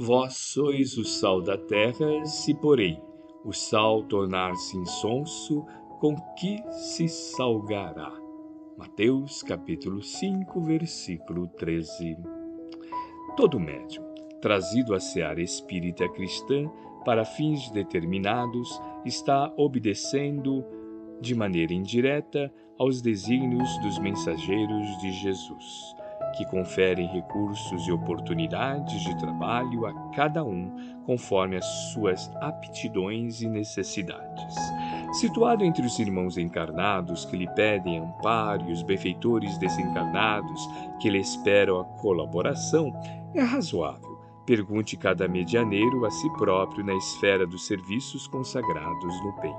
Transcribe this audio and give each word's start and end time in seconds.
Vós 0.00 0.36
sois 0.36 0.96
o 0.96 1.04
sal 1.04 1.42
da 1.42 1.58
terra, 1.58 2.24
se 2.24 2.54
porém 2.54 3.02
o 3.44 3.52
sal 3.52 4.04
tornar-se 4.04 4.76
insonso, 4.76 5.66
com 5.98 6.14
que 6.36 6.62
se 6.70 7.08
salgará? 7.08 8.12
Mateus 8.76 9.42
capítulo 9.42 10.00
5, 10.00 10.60
versículo 10.60 11.48
13. 11.48 12.16
Todo 13.36 13.58
médium, 13.58 14.04
trazido 14.40 14.94
à 14.94 15.00
seara 15.00 15.42
espírita 15.42 16.08
cristã 16.10 16.70
para 17.04 17.24
fins 17.24 17.68
determinados, 17.72 18.80
está 19.04 19.52
obedecendo 19.56 20.64
de 21.20 21.34
maneira 21.34 21.74
indireta 21.74 22.54
aos 22.78 23.02
desígnios 23.02 23.68
dos 23.82 23.98
mensageiros 23.98 24.96
de 25.00 25.10
Jesus 25.10 25.97
que 26.36 26.44
conferem 26.46 27.06
recursos 27.08 27.86
e 27.86 27.92
oportunidades 27.92 29.00
de 29.02 29.16
trabalho 29.18 29.86
a 29.86 30.10
cada 30.10 30.44
um 30.44 30.98
conforme 31.04 31.56
as 31.56 31.64
suas 31.92 32.30
aptidões 32.40 33.40
e 33.40 33.48
necessidades. 33.48 34.54
Situado 35.12 35.64
entre 35.64 35.84
os 35.86 35.98
irmãos 35.98 36.36
encarnados 36.36 37.24
que 37.24 37.36
lhe 37.36 37.48
pedem 37.54 37.98
amparo 37.98 38.68
e 38.68 38.72
os 38.72 38.82
benfeitores 38.82 39.56
desencarnados 39.58 40.60
que 41.00 41.08
lhe 41.08 41.18
esperam 41.18 41.80
a 41.80 41.84
colaboração, 41.84 42.92
é 43.34 43.42
razoável. 43.42 44.18
Pergunte 44.44 44.96
cada 44.96 45.28
medianeiro 45.28 46.04
a 46.04 46.10
si 46.10 46.30
próprio 46.34 46.84
na 46.84 46.94
esfera 46.94 47.46
dos 47.46 47.66
serviços 47.66 48.26
consagrados 48.26 49.22
no 49.22 49.32
bem. 49.40 49.54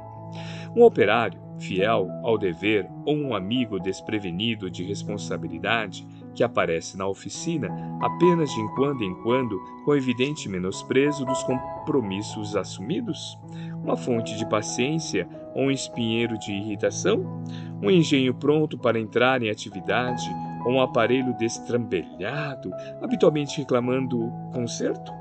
Um 0.75 0.83
operário, 0.83 1.48
fiel 1.59 2.09
ao 2.23 2.37
dever, 2.37 2.89
ou 3.05 3.15
um 3.15 3.35
amigo 3.35 3.79
desprevenido 3.79 4.69
de 4.69 4.83
responsabilidade, 4.83 6.07
que 6.33 6.43
aparece 6.43 6.97
na 6.97 7.07
oficina 7.07 7.69
apenas 8.01 8.49
de 8.49 8.75
quando 8.75 9.03
em 9.03 9.13
quando, 9.23 9.59
com 9.83 9.95
evidente 9.95 10.47
menosprezo 10.47 11.25
dos 11.25 11.43
compromissos 11.43 12.55
assumidos? 12.55 13.37
Uma 13.83 13.97
fonte 13.97 14.37
de 14.37 14.45
paciência 14.47 15.27
ou 15.53 15.63
um 15.63 15.71
espinheiro 15.71 16.37
de 16.39 16.51
irritação? 16.51 17.43
Um 17.81 17.89
engenho 17.89 18.33
pronto 18.33 18.77
para 18.77 18.99
entrar 18.99 19.41
em 19.41 19.49
atividade 19.49 20.29
ou 20.65 20.73
um 20.73 20.81
aparelho 20.81 21.35
destrambelhado, 21.37 22.71
habitualmente 23.01 23.57
reclamando 23.57 24.31
conserto? 24.53 25.11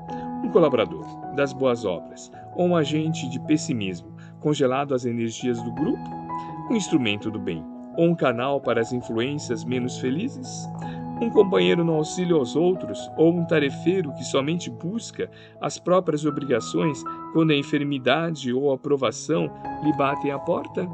Um 0.43 0.49
colaborador 0.51 1.05
das 1.35 1.51
boas 1.51 1.83
obras 1.85 2.31
ou 2.55 2.67
um 2.67 2.75
agente 2.75 3.29
de 3.29 3.39
pessimismo, 3.41 4.15
congelado 4.39 4.93
às 4.93 5.05
energias 5.05 5.61
do 5.61 5.71
grupo? 5.73 6.28
Um 6.69 6.75
instrumento 6.75 7.31
do 7.31 7.39
bem 7.39 7.65
ou 7.97 8.05
um 8.05 8.15
canal 8.15 8.61
para 8.61 8.79
as 8.79 8.93
influências 8.93 9.63
menos 9.63 9.97
felizes? 9.97 10.69
Um 11.19 11.27
companheiro 11.31 11.83
no 11.83 11.95
auxílio 11.95 12.37
aos 12.37 12.55
outros 12.55 12.99
ou 13.17 13.33
um 13.33 13.43
tarefeiro 13.43 14.13
que 14.13 14.23
somente 14.23 14.69
busca 14.69 15.31
as 15.59 15.79
próprias 15.79 16.25
obrigações 16.25 17.03
quando 17.33 17.51
a 17.51 17.55
enfermidade 17.55 18.53
ou 18.53 18.71
a 18.71 18.75
aprovação 18.75 19.51
lhe 19.83 19.91
batem 19.97 20.31
à 20.31 20.37
porta? 20.37 20.87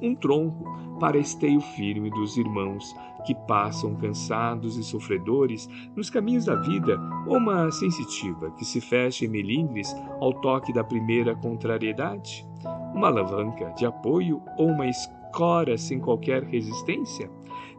Um 0.00 0.14
tronco 0.14 0.64
para 0.98 1.18
esteio 1.18 1.60
firme 1.60 2.10
dos 2.10 2.36
irmãos 2.36 2.94
que 3.24 3.34
passam 3.34 3.94
cansados 3.94 4.76
e 4.76 4.82
sofredores 4.82 5.68
nos 5.94 6.10
caminhos 6.10 6.46
da 6.46 6.56
vida, 6.56 6.98
ou 7.26 7.36
uma 7.36 7.70
sensitiva 7.70 8.50
que 8.52 8.64
se 8.64 8.80
fecha 8.80 9.24
em 9.24 9.28
melindres 9.28 9.94
ao 10.20 10.32
toque 10.32 10.72
da 10.72 10.82
primeira 10.82 11.34
contrariedade? 11.36 12.46
Uma 12.94 13.08
alavanca 13.08 13.70
de 13.76 13.86
apoio 13.86 14.42
ou 14.56 14.68
uma 14.68 14.86
escora 14.86 15.78
sem 15.78 16.00
qualquer 16.00 16.42
resistência? 16.44 17.30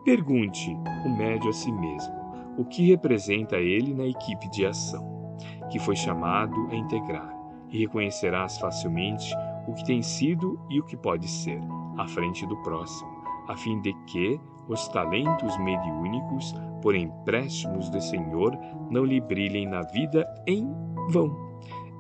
Pergunte 0.06 0.72
o 1.06 1.10
médio 1.18 1.50
a 1.50 1.54
si 1.54 1.72
mesmo 1.72 2.24
o 2.58 2.66
que 2.66 2.88
representa 2.88 3.58
ele 3.58 3.94
na 3.94 4.06
equipe 4.06 4.50
de 4.50 4.66
ação, 4.66 5.36
que 5.72 5.80
foi 5.80 5.96
chamado 5.96 6.68
a 6.72 6.76
integrar, 6.76 7.34
e 7.70 7.80
reconhecerás 7.80 8.58
facilmente 8.58 9.34
o 9.68 9.74
que 9.74 9.84
tem 9.86 10.02
sido 10.02 10.60
e 10.70 10.80
o 10.80 10.84
que 10.84 10.96
pode 10.96 11.28
ser, 11.28 11.60
à 11.98 12.08
frente 12.08 12.46
do 12.46 12.58
próximo, 12.58 13.24
a 13.48 13.56
fim 13.56 13.80
de 13.82 13.94
que 14.06 14.40
os 14.68 14.88
talentos 14.90 15.58
mediúnicos, 15.60 16.56
por 16.82 16.96
empréstimos 16.96 17.90
do 17.90 18.02
Senhor, 18.02 18.58
não 18.90 19.04
lhe 19.04 19.20
brilhem 19.20 19.68
na 19.68 19.82
vida 19.82 20.26
em 20.48 20.74
vão. 21.10 21.54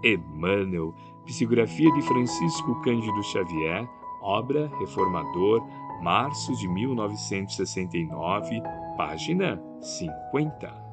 Emmanuel, 0.03 0.93
psicografia 1.25 1.91
de 1.93 2.01
Francisco 2.03 2.81
Cândido 2.81 3.23
Xavier, 3.23 3.87
obra 4.21 4.69
Reformador, 4.79 5.65
março 6.01 6.53
de 6.57 6.67
1969, 6.67 8.61
página 8.97 9.61
50. 9.81 10.92